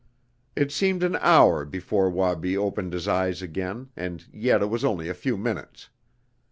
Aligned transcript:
It 0.55 0.71
seemed 0.71 1.03
an 1.03 1.15
hour 1.17 1.63
before 1.63 2.09
Wabi 2.09 2.57
opened 2.57 2.91
his 2.93 3.07
eyes 3.07 3.43
again, 3.43 3.91
and 3.95 4.25
yet 4.33 4.63
it 4.63 4.71
was 4.71 4.83
only 4.83 5.09
a 5.09 5.13
few 5.13 5.37
minutes. 5.37 5.89